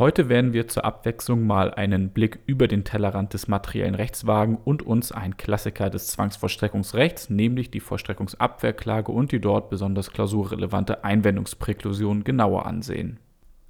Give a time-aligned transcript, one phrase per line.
[0.00, 4.56] Heute werden wir zur Abwechslung mal einen Blick über den Tellerrand des materiellen Rechts wagen
[4.56, 12.24] und uns einen Klassiker des Zwangsvollstreckungsrechts, nämlich die Vollstreckungsabwehrklage und die dort besonders klausurrelevante Einwendungspräklusion
[12.24, 13.20] genauer ansehen.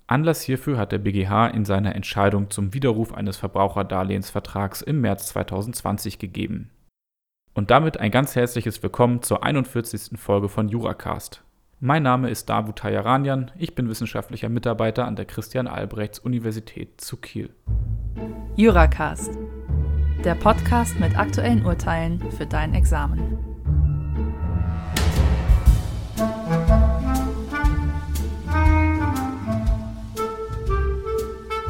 [0.07, 6.21] Anlass hierfür hat der BGH in seiner Entscheidung zum Widerruf eines Verbraucherdarlehensvertrags im März 2020
[6.21, 6.71] gegeben.
[7.55, 10.13] Und damit ein ganz herzliches Willkommen zur 41.
[10.17, 11.43] Folge von Juracast.
[11.83, 17.17] Mein Name ist Davu Tayaranyan, ich bin wissenschaftlicher Mitarbeiter an der Christian Albrechts Universität zu
[17.17, 17.55] Kiel.
[18.55, 19.31] Juracast,
[20.23, 23.50] der Podcast mit aktuellen Urteilen für dein Examen.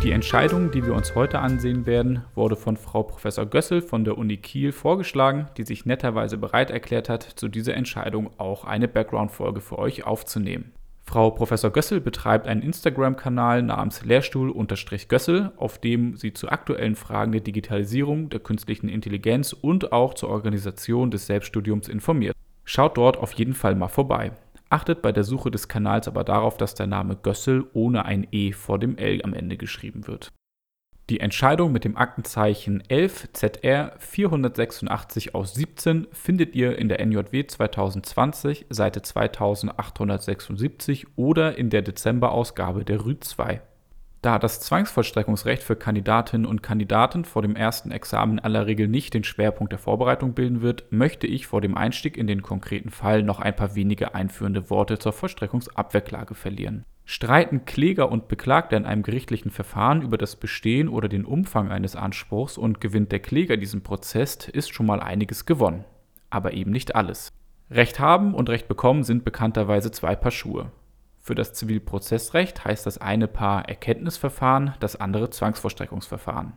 [0.03, 4.17] Die Entscheidung, die wir uns heute ansehen werden, wurde von Frau Professor Gössel von der
[4.17, 9.61] Uni Kiel vorgeschlagen, die sich netterweise bereit erklärt hat, zu dieser Entscheidung auch eine Background-Folge
[9.61, 10.73] für euch aufzunehmen.
[11.05, 17.43] Frau Professor Gössel betreibt einen Instagram-Kanal namens Lehrstuhl-Gössel, auf dem sie zu aktuellen Fragen der
[17.43, 22.35] Digitalisierung, der künstlichen Intelligenz und auch zur Organisation des Selbststudiums informiert.
[22.65, 24.33] Schaut dort auf jeden Fall mal vorbei.
[24.71, 28.53] Achtet bei der Suche des Kanals aber darauf, dass der Name Gössel ohne ein E
[28.53, 30.33] vor dem L am Ende geschrieben wird.
[31.11, 37.45] Die Entscheidung mit dem Aktenzeichen 11 ZR 486 aus 17 findet ihr in der NJW
[37.45, 43.61] 2020 Seite 2876 oder in der Dezemberausgabe der Rü 2.
[44.23, 49.15] Da das Zwangsvollstreckungsrecht für Kandidatinnen und Kandidaten vor dem ersten Examen in aller Regel nicht
[49.15, 53.23] den Schwerpunkt der Vorbereitung bilden wird, möchte ich vor dem Einstieg in den konkreten Fall
[53.23, 56.85] noch ein paar wenige einführende Worte zur Vollstreckungsabwehrklage verlieren.
[57.07, 61.97] Streiten Kläger und Beklagter in einem gerichtlichen Verfahren über das Bestehen oder den Umfang eines
[61.97, 65.85] Anspruchs und gewinnt der Kläger diesen Prozess, ist schon mal einiges gewonnen.
[66.29, 67.33] Aber eben nicht alles.
[67.71, 70.71] Recht haben und Recht bekommen sind bekannterweise zwei Paar Schuhe.
[71.21, 76.55] Für das Zivilprozessrecht heißt das eine Paar Erkenntnisverfahren, das andere Zwangsvollstreckungsverfahren.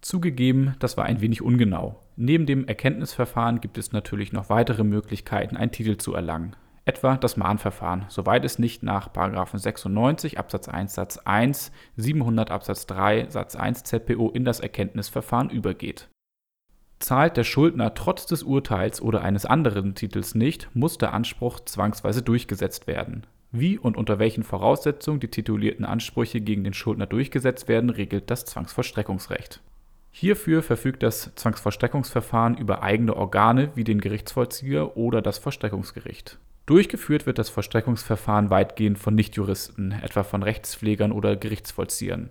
[0.00, 2.02] Zugegeben, das war ein wenig ungenau.
[2.16, 6.56] Neben dem Erkenntnisverfahren gibt es natürlich noch weitere Möglichkeiten, einen Titel zu erlangen.
[6.84, 13.30] Etwa das Mahnverfahren, soweit es nicht nach 96 Absatz 1 Satz 1, 700 Absatz 3
[13.30, 16.08] Satz 1 ZPO in das Erkenntnisverfahren übergeht.
[16.98, 22.22] Zahlt der Schuldner trotz des Urteils oder eines anderen Titels nicht, muss der Anspruch zwangsweise
[22.22, 23.26] durchgesetzt werden.
[23.52, 28.46] Wie und unter welchen Voraussetzungen die titulierten Ansprüche gegen den Schuldner durchgesetzt werden, regelt das
[28.46, 29.60] Zwangsvollstreckungsrecht.
[30.10, 36.38] Hierfür verfügt das Zwangsvollstreckungsverfahren über eigene Organe wie den Gerichtsvollzieher oder das Vollstreckungsgericht.
[36.64, 42.30] Durchgeführt wird das Vollstreckungsverfahren weitgehend von Nichtjuristen, etwa von Rechtspflegern oder Gerichtsvollziehern.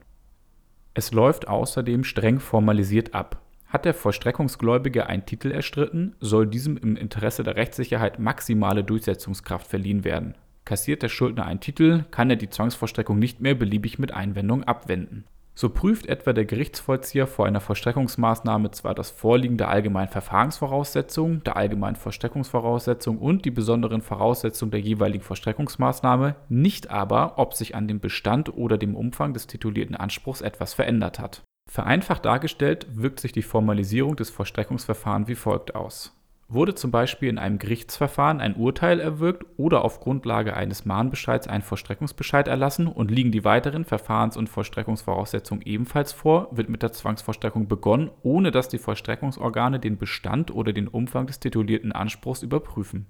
[0.94, 3.42] Es läuft außerdem streng formalisiert ab.
[3.68, 10.04] Hat der Vollstreckungsgläubige einen Titel erstritten, soll diesem im Interesse der Rechtssicherheit maximale Durchsetzungskraft verliehen
[10.04, 10.36] werden.
[10.72, 15.26] Kassiert der Schuldner einen Titel, kann er die Zwangsvollstreckung nicht mehr beliebig mit Einwendung abwenden.
[15.54, 21.58] So prüft etwa der Gerichtsvollzieher vor einer Vollstreckungsmaßnahme zwar das Vorliegen der allgemeinen Verfahrensvoraussetzungen, der
[21.58, 28.00] allgemeinen Vollstreckungsvoraussetzung und die besonderen Voraussetzungen der jeweiligen Vollstreckungsmaßnahme, nicht aber, ob sich an dem
[28.00, 31.42] Bestand oder dem Umfang des titulierten Anspruchs etwas verändert hat.
[31.70, 36.16] Vereinfacht dargestellt wirkt sich die Formalisierung des Vollstreckungsverfahrens wie folgt aus
[36.54, 41.62] Wurde zum Beispiel in einem Gerichtsverfahren ein Urteil erwirkt oder auf Grundlage eines Mahnbescheids ein
[41.62, 47.70] Vollstreckungsbescheid erlassen und liegen die weiteren Verfahrens- und Vollstreckungsvoraussetzungen ebenfalls vor, wird mit der Zwangsvollstreckung
[47.70, 53.08] begonnen, ohne dass die Vollstreckungsorgane den Bestand oder den Umfang des titulierten Anspruchs überprüfen.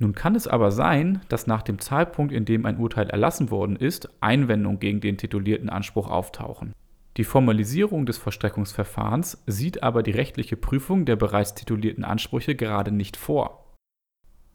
[0.00, 3.76] Nun kann es aber sein, dass nach dem Zeitpunkt, in dem ein Urteil erlassen worden
[3.76, 6.72] ist, Einwendungen gegen den titulierten Anspruch auftauchen.
[7.18, 13.16] Die Formalisierung des Vollstreckungsverfahrens sieht aber die rechtliche Prüfung der bereits titulierten Ansprüche gerade nicht
[13.16, 13.76] vor.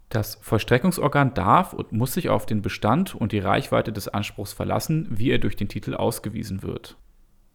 [0.09, 5.07] Das Vollstreckungsorgan darf und muss sich auf den Bestand und die Reichweite des Anspruchs verlassen,
[5.11, 6.97] wie er durch den Titel ausgewiesen wird.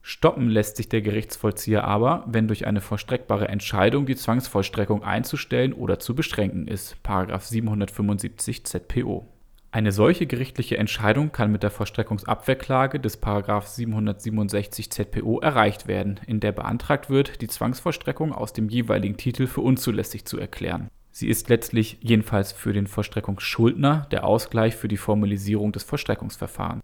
[0.02, 5.98] Stoppen lässt sich der Gerichtsvollzieher aber, wenn durch eine vollstreckbare Entscheidung die Zwangsvollstreckung einzustellen oder
[5.98, 9.31] zu beschränken ist, 775 ZPO.
[9.74, 13.22] Eine solche gerichtliche Entscheidung kann mit der Vollstreckungsabwehrklage des§
[13.66, 19.62] 767 ZPO erreicht werden, in der beantragt wird, die Zwangsvollstreckung aus dem jeweiligen Titel für
[19.62, 20.90] unzulässig zu erklären.
[21.10, 26.82] Sie ist letztlich jedenfalls für den Vollstreckungsschuldner der Ausgleich für die Formalisierung des Vollstreckungsverfahrens.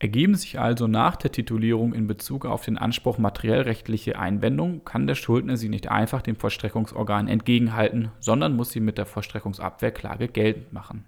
[0.00, 5.14] Ergeben sich also nach der Titulierung in Bezug auf den Anspruch materiellrechtliche Einwendungen, kann der
[5.14, 11.04] Schuldner sie nicht einfach dem Vollstreckungsorgan entgegenhalten, sondern muss sie mit der Vollstreckungsabwehrklage geltend machen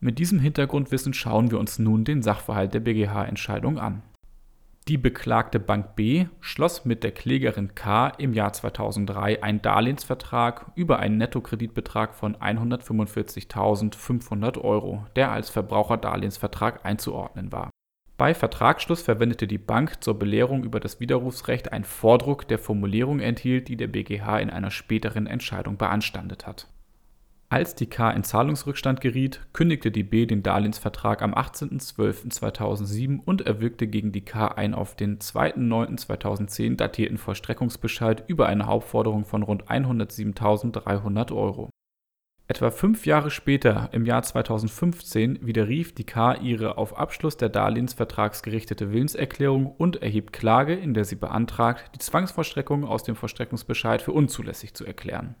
[0.00, 4.02] mit diesem Hintergrundwissen schauen wir uns nun den Sachverhalt der BGH-Entscheidung an.
[4.88, 10.98] Die beklagte Bank B schloss mit der Klägerin K im Jahr 2003 einen Darlehensvertrag über
[10.98, 17.68] einen Nettokreditbetrag von 145.500 Euro, der als Verbraucherdarlehensvertrag einzuordnen war.
[18.16, 23.68] Bei Vertragsschluss verwendete die Bank zur Belehrung über das Widerrufsrecht einen Vordruck, der Formulierungen enthielt,
[23.68, 26.66] die der BGH in einer späteren Entscheidung beanstandet hat.
[27.50, 33.86] Als die K in Zahlungsrückstand geriet, kündigte die B den Darlehensvertrag am 18.12.2007 und erwirkte
[33.86, 41.34] gegen die K einen auf den 2.9.2010 datierten Vollstreckungsbescheid über eine Hauptforderung von rund 107.300
[41.34, 41.70] Euro
[42.48, 48.42] Etwa fünf Jahre später, im Jahr 2015, widerrief die K ihre auf Abschluss der Darlehensvertrags
[48.42, 54.12] gerichtete Willenserklärung und erhebt Klage, in der sie beantragt, die Zwangsvollstreckung aus dem Vollstreckungsbescheid für
[54.12, 55.34] unzulässig zu erklären.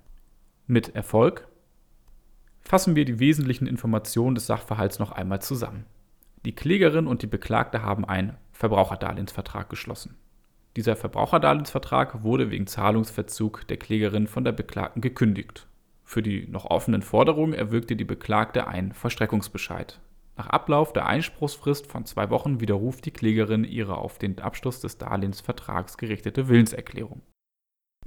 [0.66, 1.48] Mit Erfolg?
[2.68, 5.86] Fassen wir die wesentlichen Informationen des Sachverhalts noch einmal zusammen.
[6.44, 10.16] Die Klägerin und die Beklagte haben einen Verbraucherdarlehensvertrag geschlossen.
[10.76, 15.66] Dieser Verbraucherdarlehensvertrag wurde wegen Zahlungsverzug der Klägerin von der Beklagten gekündigt
[16.08, 20.00] für die noch offenen Forderungen erwirkte die Beklagte einen Vollstreckungsbescheid.
[20.38, 24.96] Nach Ablauf der Einspruchsfrist von zwei Wochen widerruft die Klägerin ihre auf den Abschluss des
[24.96, 27.20] Darlehensvertrags gerichtete Willenserklärung.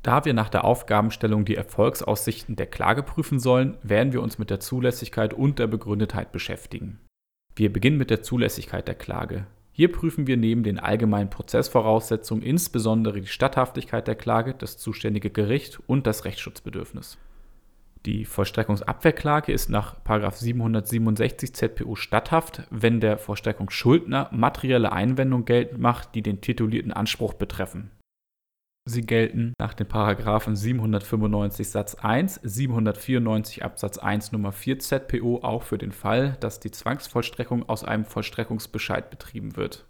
[0.03, 4.49] Da wir nach der Aufgabenstellung die Erfolgsaussichten der Klage prüfen sollen, werden wir uns mit
[4.49, 6.99] der Zulässigkeit und der Begründetheit beschäftigen.
[7.55, 9.45] Wir beginnen mit der Zulässigkeit der Klage.
[9.73, 15.79] Hier prüfen wir neben den allgemeinen Prozessvoraussetzungen insbesondere die Statthaftigkeit der Klage, das zuständige Gericht
[15.87, 17.17] und das Rechtsschutzbedürfnis.
[18.07, 26.23] Die Vollstreckungsabwehrklage ist nach 767 ZPO statthaft, wenn der Vollstreckungsschuldner materielle Einwendungen geltend macht, die
[26.23, 27.91] den titulierten Anspruch betreffen.
[28.89, 35.61] Sie gelten nach den Paragraphen 795 Satz 1, 794 Absatz 1 Nummer 4 ZPO auch
[35.61, 39.85] für den Fall, dass die Zwangsvollstreckung aus einem Vollstreckungsbescheid betrieben wird.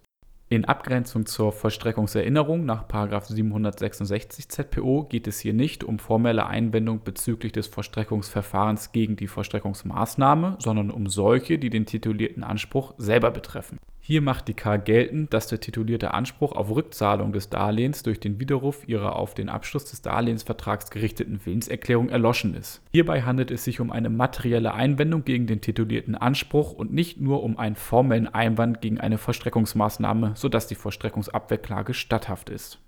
[0.49, 7.53] In Abgrenzung zur Vollstreckungserinnerung nach 766 ZPO geht es hier nicht um formelle Einwendung bezüglich
[7.53, 14.21] des Vollstreckungsverfahrens gegen die Vollstreckungsmaßnahme, sondern um solche, die den titulierten Anspruch selber betreffen hier
[14.21, 18.87] macht die K geltend, dass der titulierte Anspruch auf Rückzahlung des Darlehens durch den Widerruf
[18.87, 22.81] ihrer auf den Abschluss des Darlehensvertrags gerichteten Willenserklärung erloschen ist.
[22.91, 27.43] Hierbei handelt es sich um eine materielle Einwendung gegen den titulierten Anspruch und nicht nur
[27.43, 32.79] um einen formellen Einwand gegen eine Vollstreckungsmaßnahme, sodass die Vollstreckungsabwehrklage statthaft ist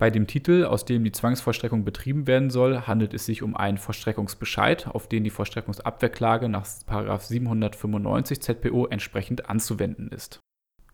[0.00, 3.76] bei dem Titel, aus dem die Zwangsvollstreckung betrieben werden soll, handelt es sich um einen
[3.76, 10.40] Vollstreckungsbescheid, auf den die Vollstreckungsabwehrklage nach 795 ZPO entsprechend anzuwenden ist.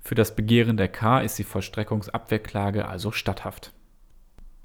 [0.01, 3.73] Für das Begehren der K ist die Vollstreckungsabwehrklage also statthaft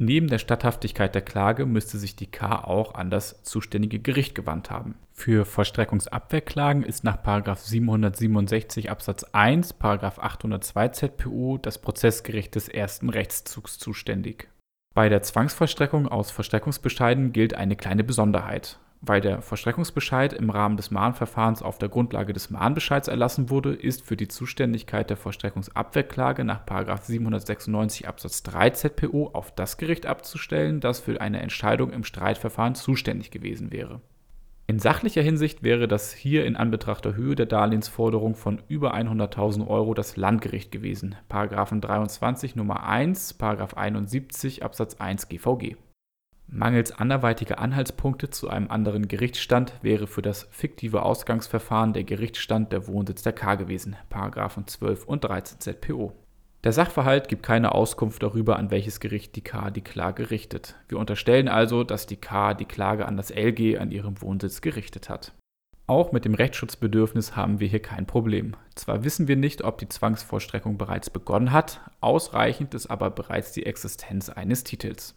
[0.03, 4.71] Neben der Statthaftigkeit der Klage müsste sich die K auch an das zuständige Gericht gewandt
[4.71, 4.95] haben.
[5.13, 7.19] Für Vollstreckungsabwehrklagen ist nach
[7.55, 14.49] 767 Absatz 1, 802 ZPU das Prozessgericht des ersten Rechtszugs zuständig.
[14.95, 18.79] Bei der Zwangsvollstreckung aus Vollstreckungsbescheiden gilt eine kleine Besonderheit.
[19.03, 24.05] Weil der Vollstreckungsbescheid im Rahmen des Mahnverfahrens auf der Grundlage des Mahnbescheids erlassen wurde, ist
[24.05, 26.61] für die Zuständigkeit der Vollstreckungsabwehrklage nach
[27.01, 33.31] 796 Absatz 3 ZPO auf das Gericht abzustellen, das für eine Entscheidung im Streitverfahren zuständig
[33.31, 34.01] gewesen wäre.
[34.67, 39.67] In sachlicher Hinsicht wäre das hier in Anbetracht der Höhe der Darlehensforderung von über 100.000
[39.67, 45.75] Euro das Landgericht gewesen, 23 Nummer 1, 71 Absatz 1 GVG.
[46.53, 52.87] Mangels anderweitiger Anhaltspunkte zu einem anderen Gerichtsstand wäre für das fiktive Ausgangsverfahren der Gerichtsstand der
[52.87, 53.95] Wohnsitz der K gewesen(§
[54.67, 56.11] 12 und 13 ZPO).
[56.65, 60.75] Der Sachverhalt gibt keine Auskunft darüber, an welches Gericht die K die Klage richtet.
[60.89, 65.09] Wir unterstellen also, dass die K die Klage an das LG an ihrem Wohnsitz gerichtet
[65.09, 65.31] hat.
[65.87, 68.57] Auch mit dem Rechtsschutzbedürfnis haben wir hier kein Problem.
[68.75, 73.65] Zwar wissen wir nicht, ob die Zwangsvollstreckung bereits begonnen hat, ausreichend ist aber bereits die
[73.65, 75.15] Existenz eines Titels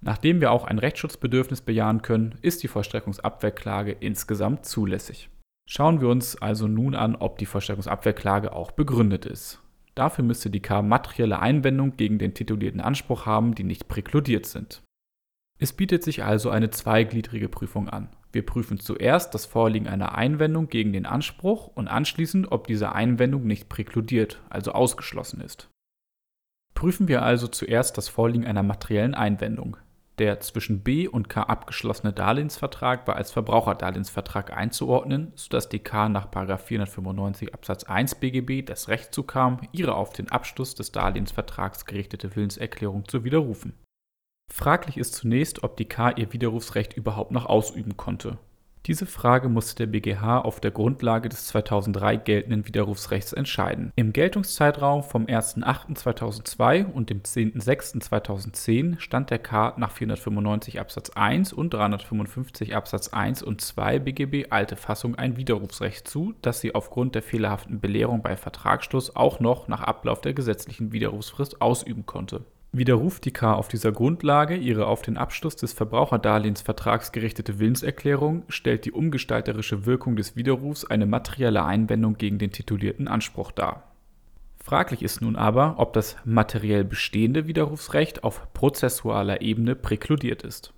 [0.00, 5.30] Nachdem wir auch ein Rechtsschutzbedürfnis bejahen können, ist die Vollstreckungsabwehrklage insgesamt zulässig.
[5.68, 9.60] Schauen wir uns also nun an, ob die Vollstreckungsabwehrklage auch begründet ist.
[9.96, 14.82] Dafür müsste die K materielle Einwendung gegen den titulierten Anspruch haben, die nicht präkludiert sind.
[15.58, 18.10] Es bietet sich also eine zweigliedrige Prüfung an.
[18.30, 23.46] Wir prüfen zuerst das Vorliegen einer Einwendung gegen den Anspruch und anschließend, ob diese Einwendung
[23.46, 25.70] nicht präkludiert, also ausgeschlossen ist.
[26.74, 29.78] Prüfen wir also zuerst das Vorliegen einer materiellen Einwendung.
[30.18, 36.28] Der zwischen B und K abgeschlossene Darlehensvertrag war als Verbraucherdarlehensvertrag einzuordnen, sodass die K nach
[36.32, 43.06] 495 Absatz 1 BGB das Recht zukam, ihre auf den Abschluss des Darlehensvertrags gerichtete Willenserklärung
[43.06, 43.74] zu widerrufen.
[44.50, 48.38] Fraglich ist zunächst, ob die K ihr Widerrufsrecht überhaupt noch ausüben konnte.
[48.86, 53.92] Diese Frage musste der BGH auf der Grundlage des 2003 geltenden Widerrufsrechts entscheiden.
[53.96, 61.74] Im Geltungszeitraum vom 01.08.2002 und dem 10.06.2010 stand der K nach 495 Absatz 1 und
[61.74, 67.22] 355 Absatz 1 und 2 BGB alte Fassung ein Widerrufsrecht zu, das sie aufgrund der
[67.22, 73.32] fehlerhaften Belehrung bei Vertragsschluss auch noch nach Ablauf der gesetzlichen Widerrufsfrist ausüben konnte widerruft die
[73.32, 79.86] K auf dieser Grundlage ihre auf den Abschluss des Verbraucherdarlehensvertrags gerichtete Willenserklärung, stellt die umgestalterische
[79.86, 83.92] Wirkung des Widerrufs eine materielle Einwendung gegen den titulierten Anspruch dar.
[84.62, 90.72] Fraglich ist nun aber, ob das materiell bestehende Widerrufsrecht auf prozessualer Ebene präkludiert ist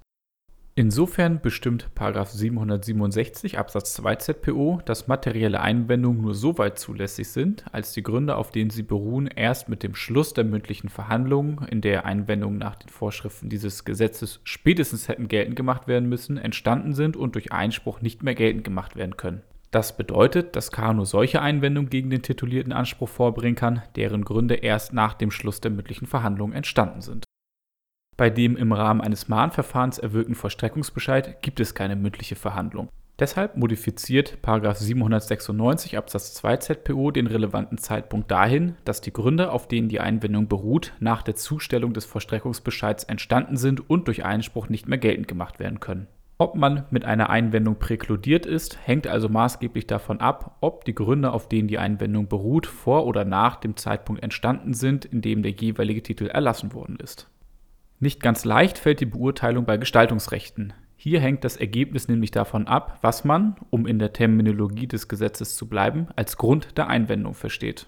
[0.78, 1.90] Insofern bestimmt§
[2.24, 8.52] 767 Absatz 2 ZPO, dass materielle Einwendungen nur soweit zulässig sind, als die Gründe, auf
[8.52, 12.90] denen sie beruhen, erst mit dem Schluss der mündlichen Verhandlungen, in der Einwendungen nach den
[12.90, 18.22] Vorschriften dieses Gesetzes spätestens hätten geltend gemacht werden müssen, entstanden sind und durch Einspruch nicht
[18.22, 19.42] mehr geltend gemacht werden können.
[19.72, 24.54] Das bedeutet, dass K nur solche Einwendungen gegen den titulierten Anspruch vorbringen kann, deren Gründe
[24.54, 27.27] erst nach dem Schluss der mündlichen Verhandlungen entstanden sind
[28.18, 32.88] bei dem im Rahmen eines Mahnverfahrens erwirkten Vollstreckungsbescheid gibt es keine mündliche Verhandlung.
[33.20, 34.38] Deshalb modifiziert§
[34.74, 40.48] 796 Absatz 2 ZPO den relevanten Zeitpunkt dahin, dass die Gründe, auf denen die Einwendung
[40.48, 45.60] beruht, nach der Zustellung des Vollstreckungsbescheids entstanden sind und durch Einspruch nicht mehr geltend gemacht
[45.60, 46.08] werden können.
[46.38, 51.32] Ob man mit einer Einwendung präkludiert ist, hängt also maßgeblich davon ab, ob die Gründe,
[51.32, 55.52] auf denen die Einwendung beruht, vor oder nach dem Zeitpunkt entstanden sind, in dem der
[55.52, 57.28] jeweilige Titel erlassen worden ist
[58.00, 60.72] nicht ganz leicht fällt die Beurteilung bei Gestaltungsrechten.
[60.96, 65.56] Hier hängt das Ergebnis nämlich davon ab, was man, um in der Terminologie des Gesetzes
[65.56, 67.86] zu bleiben, als Grund der Einwendung versteht.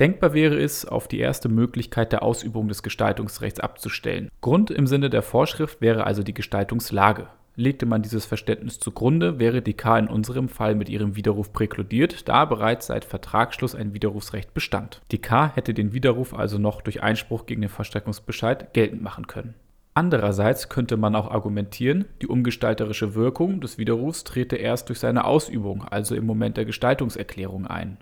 [0.00, 4.30] Denkbar wäre es, auf die erste Möglichkeit der Ausübung des Gestaltungsrechts abzustellen.
[4.40, 7.28] Grund im Sinne der Vorschrift wäre also die Gestaltungslage.
[7.54, 12.28] Legte man dieses Verständnis zugrunde, wäre die K in unserem Fall mit ihrem Widerruf präkludiert,
[12.28, 15.02] da bereits seit Vertragsschluss ein Widerrufsrecht bestand.
[15.10, 19.54] Die K hätte den Widerruf also noch durch Einspruch gegen den Verstreckungsbescheid geltend machen können.
[19.94, 25.84] Andererseits könnte man auch argumentieren, die umgestalterische Wirkung des Widerrufs trete erst durch seine Ausübung,
[25.84, 27.98] also im Moment der Gestaltungserklärung ein.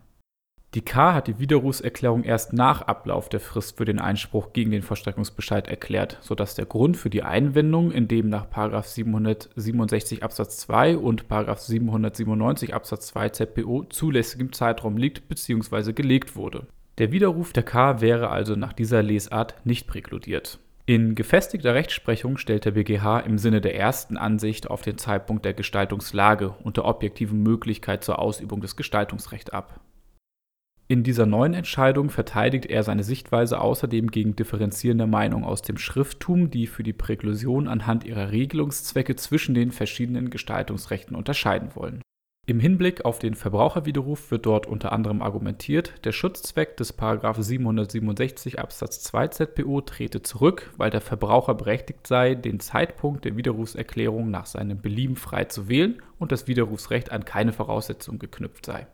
[0.75, 4.83] Die K hat die Widerrufserklärung erst nach Ablauf der Frist für den Einspruch gegen den
[4.83, 8.47] Vollstreckungsbescheid erklärt, sodass der Grund für die Einwendung in dem nach
[8.85, 15.93] 767 Absatz 2 und 797 Absatz 2 ZPO zulässigem Zeitraum liegt bzw.
[15.93, 16.69] gelegt wurde.
[16.99, 20.61] Der Widerruf der K wäre also nach dieser Lesart nicht präkludiert.
[20.87, 25.55] In gefestigter Rechtsprechung stellt der BGH im Sinne der ersten Ansicht auf den Zeitpunkt der
[25.55, 29.81] Gestaltungslage und der objektiven Möglichkeit zur Ausübung des Gestaltungsrechts ab
[30.91, 36.51] in dieser neuen Entscheidung verteidigt er seine Sichtweise außerdem gegen differenzierende Meinungen aus dem Schrifttum,
[36.51, 42.03] die für die Präklusion anhand ihrer Regelungszwecke zwischen den verschiedenen Gestaltungsrechten unterscheiden wollen.
[42.49, 49.01] Im Hinblick auf den Verbraucherwiderruf wird dort unter anderem argumentiert, der Schutzzweck des 767 Absatz
[49.05, 54.81] 2 ZPO trete zurück, weil der Verbraucher berechtigt sei, den Zeitpunkt der Widerrufserklärung nach seinem
[54.81, 58.89] Belieben frei zu wählen und das Widerrufsrecht an keine Voraussetzung geknüpft sei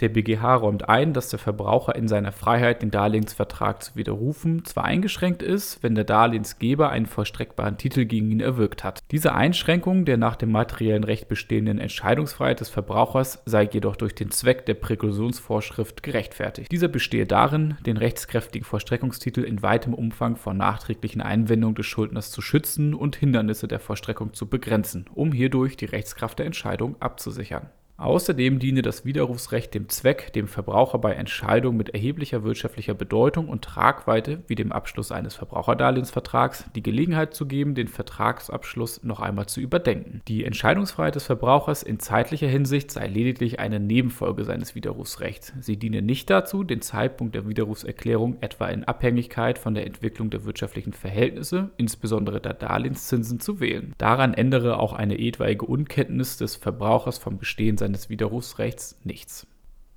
[0.00, 4.84] der BGH räumt ein, dass der Verbraucher in seiner Freiheit, den Darlehensvertrag zu widerrufen, zwar
[4.84, 9.00] eingeschränkt ist, wenn der Darlehensgeber einen vollstreckbaren Titel gegen ihn erwirkt hat.
[9.10, 14.30] Diese Einschränkung der nach dem materiellen Recht bestehenden Entscheidungsfreiheit des Verbrauchers sei jedoch durch den
[14.30, 16.70] Zweck der Präklusionsvorschrift gerechtfertigt.
[16.70, 22.40] Dieser bestehe darin, den rechtskräftigen Vollstreckungstitel in weitem Umfang vor nachträglichen Einwendungen des Schuldners zu
[22.40, 28.60] schützen und Hindernisse der Vollstreckung zu begrenzen, um hierdurch die Rechtskraft der Entscheidung abzusichern Außerdem
[28.60, 34.38] diene das Widerrufsrecht dem Zweck, dem Verbraucher bei Entscheidungen mit erheblicher wirtschaftlicher Bedeutung und Tragweite
[34.46, 40.20] wie dem Abschluss eines Verbraucherdarlehensvertrags die Gelegenheit zu geben, den Vertragsabschluss noch einmal zu überdenken.
[40.28, 45.52] Die Entscheidungsfreiheit des Verbrauchers in zeitlicher Hinsicht sei lediglich eine Nebenfolge seines Widerrufsrechts.
[45.58, 50.44] Sie diene nicht dazu, den Zeitpunkt der Widerrufserklärung etwa in Abhängigkeit von der Entwicklung der
[50.44, 53.92] wirtschaftlichen Verhältnisse, insbesondere der Darlehenszinsen, zu wählen.
[53.98, 59.46] Daran ändere auch eine etwaige Unkenntnis des Verbrauchers vom Bestehen seiner seines Widerrufsrechts nichts.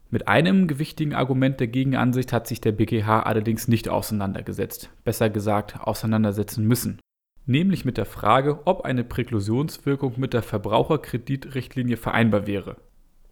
[0.10, 5.82] Mit einem gewichtigen Argument der Gegenansicht hat sich der BGH allerdings nicht auseinandergesetzt, besser gesagt
[5.82, 7.00] auseinandersetzen müssen,
[7.46, 12.78] nämlich mit der Frage, ob eine Präklusionswirkung mit der Verbraucherkreditrichtlinie vereinbar wäre.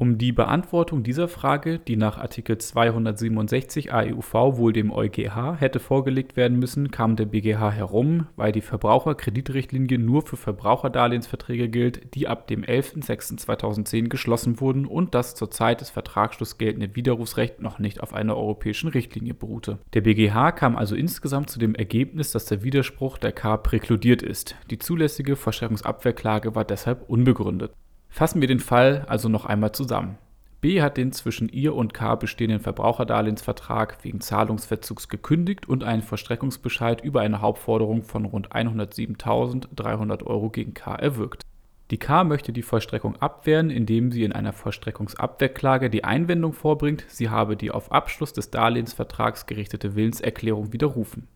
[0.01, 6.37] Um die Beantwortung dieser Frage, die nach Artikel 267 AEUV wohl dem EuGH hätte vorgelegt
[6.37, 12.47] werden müssen, kam der BGH herum, weil die Verbraucherkreditrichtlinie nur für Verbraucherdarlehensverträge gilt, die ab
[12.47, 18.13] dem 11.06.2010 geschlossen wurden und das zur Zeit des Vertragsschlusses geltende Widerrufsrecht noch nicht auf
[18.13, 19.79] einer europäischen Richtlinie beruhte.
[19.93, 24.55] Der BGH kam also insgesamt zu dem Ergebnis, dass der Widerspruch der K präkludiert ist.
[24.69, 27.73] Die zulässige Verschreckungsabwehrklage war deshalb unbegründet.
[28.09, 30.17] Fassen wir den Fall also noch einmal zusammen.
[30.61, 37.01] B hat den zwischen ihr und K bestehenden Verbraucherdarlehensvertrag wegen Zahlungsverzugs gekündigt und einen Vollstreckungsbescheid
[37.01, 41.43] über eine Hauptforderung von rund 107.300 Euro gegen K erwirkt.
[41.91, 47.29] Die K möchte die Vollstreckung abwehren, indem sie in einer Vollstreckungsabwehrklage die Einwendung vorbringt, sie
[47.29, 51.27] habe die auf Abschluss des Darlehensvertrags gerichtete Willenserklärung widerrufen.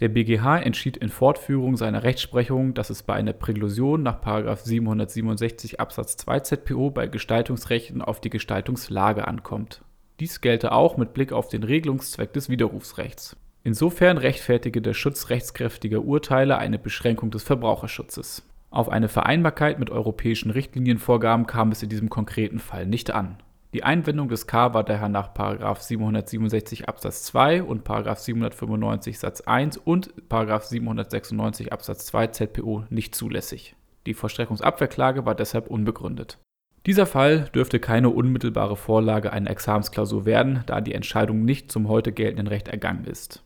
[0.00, 6.16] Der BGH entschied in Fortführung seiner Rechtsprechung, dass es bei einer Präklusion nach 767 Absatz
[6.18, 9.82] 2 ZPO bei Gestaltungsrechten auf die Gestaltungslage ankommt.
[10.20, 13.36] Dies gelte auch mit Blick auf den Regelungszweck des Widerrufsrechts.
[13.64, 18.48] Insofern rechtfertige der Schutz rechtskräftiger Urteile eine Beschränkung des Verbraucherschutzes.
[18.70, 23.38] Auf eine Vereinbarkeit mit europäischen Richtlinienvorgaben kam es in diesem konkreten Fall nicht an
[23.74, 30.10] die Einwendung des K war daher nach 767 Absatz 2 und 795 Satz 1 und
[30.30, 33.76] 796 Absatz 2 ZPO nicht zulässig.
[34.06, 36.38] Die Vollstreckungsabwehrklage war deshalb unbegründet.
[36.86, 42.12] Dieser Fall dürfte keine unmittelbare Vorlage einer Examensklausur werden, da die Entscheidung nicht zum heute
[42.12, 43.44] geltenden Recht ergangen ist.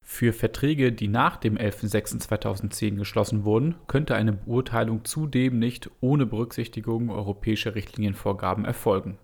[0.00, 7.10] Für Verträge, die nach dem 11.06.2010 geschlossen wurden, könnte eine Beurteilung zudem nicht ohne Berücksichtigung
[7.10, 9.18] europäischer Richtlinienvorgaben erfolgen.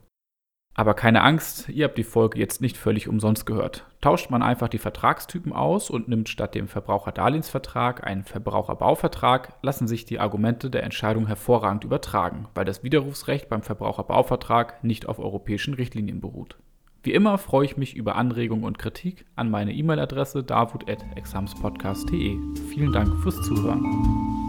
[0.75, 3.85] Aber keine Angst, ihr habt die Folge jetzt nicht völlig umsonst gehört.
[4.01, 10.05] Tauscht man einfach die Vertragstypen aus und nimmt statt dem Verbraucherdarlehensvertrag einen Verbraucherbauvertrag, lassen sich
[10.05, 16.21] die Argumente der Entscheidung hervorragend übertragen, weil das Widerrufsrecht beim Verbraucherbauvertrag nicht auf europäischen Richtlinien
[16.21, 16.57] beruht.
[17.03, 22.37] Wie immer freue ich mich über Anregungen und Kritik an meine E-Mail-Adresse davut.examspodcast.de.
[22.69, 24.40] Vielen Dank fürs Zuhören.